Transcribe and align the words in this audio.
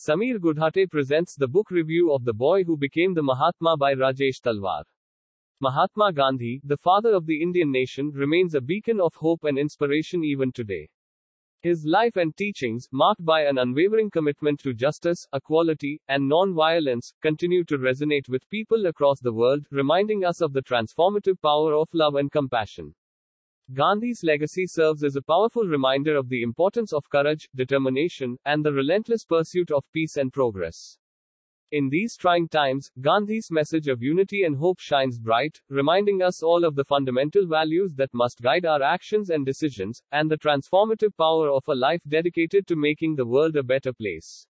Samir 0.00 0.38
Gudhate 0.38 0.90
presents 0.90 1.36
the 1.36 1.46
book 1.46 1.70
review 1.70 2.14
of 2.14 2.24
The 2.24 2.32
Boy 2.32 2.64
Who 2.64 2.74
Became 2.74 3.12
the 3.12 3.22
Mahatma 3.22 3.76
by 3.76 3.92
Rajesh 3.92 4.40
Talwar. 4.42 4.84
Mahatma 5.60 6.10
Gandhi, 6.14 6.62
the 6.64 6.78
father 6.78 7.12
of 7.12 7.26
the 7.26 7.42
Indian 7.42 7.70
nation, 7.70 8.10
remains 8.14 8.54
a 8.54 8.62
beacon 8.62 8.98
of 8.98 9.14
hope 9.14 9.44
and 9.44 9.58
inspiration 9.58 10.24
even 10.24 10.52
today. 10.52 10.88
His 11.60 11.84
life 11.84 12.16
and 12.16 12.34
teachings, 12.34 12.88
marked 12.90 13.22
by 13.22 13.42
an 13.42 13.58
unwavering 13.58 14.08
commitment 14.08 14.60
to 14.60 14.72
justice, 14.72 15.26
equality, 15.34 16.00
and 16.08 16.26
non-violence, 16.26 17.12
continue 17.20 17.62
to 17.64 17.76
resonate 17.76 18.30
with 18.30 18.48
people 18.48 18.86
across 18.86 19.20
the 19.20 19.34
world, 19.34 19.66
reminding 19.70 20.24
us 20.24 20.40
of 20.40 20.54
the 20.54 20.62
transformative 20.62 21.38
power 21.42 21.74
of 21.74 21.90
love 21.92 22.14
and 22.14 22.32
compassion. 22.32 22.94
Gandhi's 23.72 24.24
legacy 24.24 24.66
serves 24.66 25.04
as 25.04 25.14
a 25.14 25.22
powerful 25.22 25.62
reminder 25.62 26.16
of 26.16 26.28
the 26.28 26.42
importance 26.42 26.92
of 26.92 27.08
courage, 27.08 27.48
determination, 27.54 28.36
and 28.44 28.64
the 28.64 28.72
relentless 28.72 29.24
pursuit 29.24 29.70
of 29.70 29.84
peace 29.92 30.16
and 30.16 30.32
progress. 30.32 30.98
In 31.70 31.88
these 31.88 32.16
trying 32.16 32.48
times, 32.48 32.90
Gandhi's 33.00 33.48
message 33.48 33.86
of 33.86 34.02
unity 34.02 34.42
and 34.42 34.56
hope 34.56 34.80
shines 34.80 35.20
bright, 35.20 35.60
reminding 35.68 36.20
us 36.20 36.42
all 36.42 36.64
of 36.64 36.74
the 36.74 36.84
fundamental 36.84 37.46
values 37.46 37.94
that 37.94 38.12
must 38.12 38.42
guide 38.42 38.66
our 38.66 38.82
actions 38.82 39.30
and 39.30 39.46
decisions, 39.46 40.02
and 40.10 40.28
the 40.28 40.38
transformative 40.38 41.16
power 41.16 41.48
of 41.48 41.62
a 41.68 41.74
life 41.74 42.02
dedicated 42.08 42.66
to 42.66 42.74
making 42.74 43.14
the 43.14 43.26
world 43.26 43.54
a 43.54 43.62
better 43.62 43.92
place. 43.92 44.48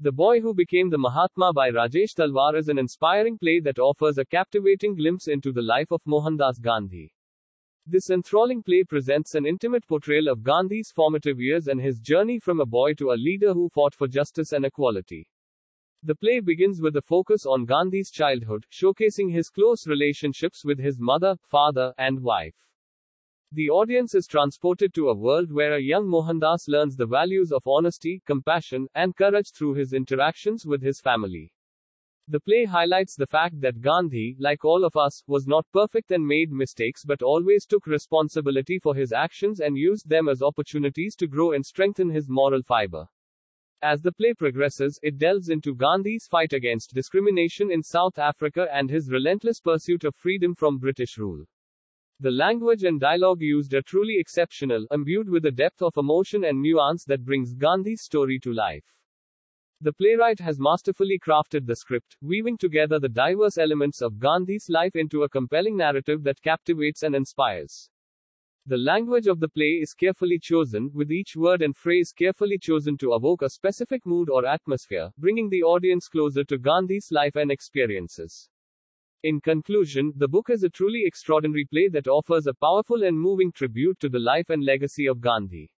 The 0.00 0.12
Boy 0.12 0.40
Who 0.40 0.54
Became 0.54 0.88
the 0.88 0.96
Mahatma 0.96 1.52
by 1.52 1.68
Rajesh 1.68 2.14
Talwar 2.16 2.56
is 2.56 2.70
an 2.70 2.78
inspiring 2.78 3.36
play 3.36 3.60
that 3.60 3.78
offers 3.78 4.16
a 4.16 4.24
captivating 4.24 4.94
glimpse 4.96 5.28
into 5.28 5.52
the 5.52 5.60
life 5.60 5.92
of 5.92 6.00
Mohandas 6.06 6.58
Gandhi. 6.58 7.12
This 7.90 8.10
enthralling 8.10 8.62
play 8.62 8.84
presents 8.84 9.34
an 9.34 9.46
intimate 9.46 9.88
portrayal 9.88 10.28
of 10.28 10.42
Gandhi's 10.42 10.90
formative 10.90 11.40
years 11.40 11.68
and 11.68 11.80
his 11.80 12.00
journey 12.00 12.38
from 12.38 12.60
a 12.60 12.66
boy 12.66 12.92
to 12.92 13.12
a 13.12 13.16
leader 13.16 13.54
who 13.54 13.70
fought 13.70 13.94
for 13.94 14.06
justice 14.06 14.52
and 14.52 14.66
equality. 14.66 15.26
The 16.02 16.14
play 16.14 16.40
begins 16.40 16.82
with 16.82 16.96
a 16.96 17.00
focus 17.00 17.46
on 17.46 17.64
Gandhi's 17.64 18.10
childhood, 18.10 18.66
showcasing 18.70 19.32
his 19.32 19.48
close 19.48 19.86
relationships 19.86 20.66
with 20.66 20.78
his 20.78 21.00
mother, 21.00 21.36
father, 21.40 21.94
and 21.96 22.20
wife. 22.20 22.62
The 23.52 23.70
audience 23.70 24.14
is 24.14 24.26
transported 24.26 24.92
to 24.92 25.08
a 25.08 25.16
world 25.16 25.50
where 25.50 25.72
a 25.72 25.80
young 25.80 26.06
Mohandas 26.06 26.68
learns 26.68 26.94
the 26.94 27.06
values 27.06 27.50
of 27.52 27.66
honesty, 27.66 28.20
compassion, 28.26 28.88
and 28.94 29.16
courage 29.16 29.52
through 29.52 29.76
his 29.76 29.94
interactions 29.94 30.66
with 30.66 30.82
his 30.82 31.00
family. 31.00 31.54
The 32.30 32.40
play 32.40 32.66
highlights 32.66 33.16
the 33.16 33.26
fact 33.26 33.58
that 33.62 33.80
Gandhi, 33.80 34.36
like 34.38 34.62
all 34.62 34.84
of 34.84 34.96
us, 34.96 35.22
was 35.26 35.46
not 35.46 35.64
perfect 35.72 36.10
and 36.10 36.26
made 36.26 36.52
mistakes 36.52 37.02
but 37.02 37.22
always 37.22 37.64
took 37.64 37.86
responsibility 37.86 38.78
for 38.78 38.94
his 38.94 39.12
actions 39.12 39.60
and 39.60 39.78
used 39.78 40.06
them 40.06 40.28
as 40.28 40.42
opportunities 40.42 41.16
to 41.16 41.26
grow 41.26 41.52
and 41.52 41.64
strengthen 41.64 42.10
his 42.10 42.28
moral 42.28 42.62
fiber. 42.62 43.08
As 43.80 44.02
the 44.02 44.12
play 44.12 44.34
progresses, 44.34 45.00
it 45.02 45.16
delves 45.16 45.48
into 45.48 45.74
Gandhi's 45.74 46.26
fight 46.26 46.52
against 46.52 46.92
discrimination 46.92 47.70
in 47.70 47.82
South 47.82 48.18
Africa 48.18 48.68
and 48.70 48.90
his 48.90 49.10
relentless 49.10 49.62
pursuit 49.62 50.04
of 50.04 50.14
freedom 50.14 50.54
from 50.54 50.76
British 50.76 51.16
rule. 51.16 51.46
The 52.20 52.30
language 52.30 52.82
and 52.82 53.00
dialogue 53.00 53.40
used 53.40 53.72
are 53.72 53.80
truly 53.80 54.16
exceptional, 54.18 54.86
imbued 54.90 55.30
with 55.30 55.46
a 55.46 55.50
depth 55.50 55.80
of 55.80 55.96
emotion 55.96 56.44
and 56.44 56.60
nuance 56.60 57.04
that 57.04 57.24
brings 57.24 57.54
Gandhi's 57.54 58.02
story 58.02 58.38
to 58.40 58.52
life. 58.52 58.97
The 59.80 59.92
playwright 59.92 60.40
has 60.40 60.58
masterfully 60.58 61.20
crafted 61.20 61.64
the 61.64 61.76
script, 61.76 62.16
weaving 62.20 62.58
together 62.58 62.98
the 62.98 63.08
diverse 63.08 63.58
elements 63.58 64.02
of 64.02 64.18
Gandhi's 64.18 64.68
life 64.68 64.96
into 64.96 65.22
a 65.22 65.28
compelling 65.28 65.76
narrative 65.76 66.24
that 66.24 66.42
captivates 66.42 67.04
and 67.04 67.14
inspires. 67.14 67.88
The 68.66 68.76
language 68.76 69.28
of 69.28 69.38
the 69.38 69.48
play 69.48 69.78
is 69.80 69.94
carefully 69.94 70.40
chosen, 70.40 70.90
with 70.92 71.12
each 71.12 71.36
word 71.36 71.62
and 71.62 71.76
phrase 71.76 72.12
carefully 72.12 72.58
chosen 72.58 72.98
to 72.98 73.14
evoke 73.14 73.42
a 73.42 73.50
specific 73.50 74.04
mood 74.04 74.28
or 74.28 74.44
atmosphere, 74.44 75.10
bringing 75.16 75.48
the 75.48 75.62
audience 75.62 76.08
closer 76.08 76.42
to 76.42 76.58
Gandhi's 76.58 77.12
life 77.12 77.36
and 77.36 77.52
experiences. 77.52 78.50
In 79.22 79.40
conclusion, 79.40 80.12
the 80.16 80.28
book 80.28 80.50
is 80.50 80.64
a 80.64 80.68
truly 80.68 81.04
extraordinary 81.06 81.64
play 81.64 81.88
that 81.88 82.08
offers 82.08 82.48
a 82.48 82.54
powerful 82.54 83.04
and 83.04 83.16
moving 83.16 83.52
tribute 83.52 84.00
to 84.00 84.08
the 84.08 84.18
life 84.18 84.50
and 84.50 84.64
legacy 84.64 85.06
of 85.06 85.20
Gandhi. 85.20 85.70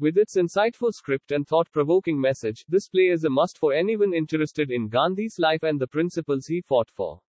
With 0.00 0.16
its 0.16 0.36
insightful 0.36 0.94
script 0.94 1.30
and 1.30 1.46
thought 1.46 1.70
provoking 1.72 2.18
message, 2.18 2.64
this 2.66 2.88
play 2.88 3.08
is 3.08 3.24
a 3.24 3.28
must 3.28 3.58
for 3.58 3.74
anyone 3.74 4.14
interested 4.14 4.70
in 4.70 4.88
Gandhi's 4.88 5.38
life 5.38 5.62
and 5.62 5.78
the 5.78 5.86
principles 5.86 6.46
he 6.46 6.62
fought 6.62 6.90
for. 6.90 7.20